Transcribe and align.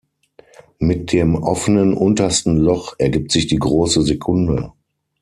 Mit 0.79 1.11
dem 1.13 1.35
offenen 1.35 1.93
untersten 1.93 2.57
Loch 2.57 2.95
ergibt 2.97 3.31
sich 3.31 3.45
die 3.45 3.59
große 3.59 4.01
Sekunde. 4.01 4.73